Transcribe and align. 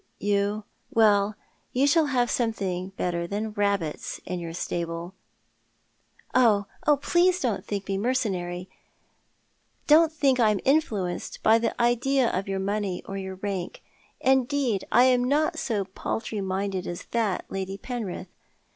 You— 0.17 0.63
well, 0.89 1.35
you 1.73 1.85
shall 1.85 2.07
have 2.07 2.31
something 2.31 2.89
better 2.97 3.27
than 3.27 3.51
rabbits 3.53 4.19
in 4.25 4.39
your 4.39 4.51
stable." 4.51 5.13
"Oh, 6.33 6.65
please, 6.87 7.01
please 7.03 7.39
don't 7.39 7.63
think 7.63 7.87
me 7.87 7.99
mercenary; 7.99 8.67
don't 9.85 10.11
think 10.11 10.39
that 10.39 10.47
I 10.47 10.49
am 10.49 10.59
influenced 10.65 11.43
by 11.43 11.59
the 11.59 11.79
idea 11.79 12.31
of 12.31 12.47
your 12.47 12.57
money 12.59 13.03
or 13.05 13.15
your 13.15 13.35
rank. 13.35 13.83
Indeed, 14.19 14.85
I 14.91 15.03
am 15.03 15.23
not 15.25 15.59
so 15.59 15.85
paltry 15.85 16.41
minded 16.41 16.87
as 16.87 17.05
that, 17.11 17.45
Lady 17.49 17.77
Penrith. 17.77 18.29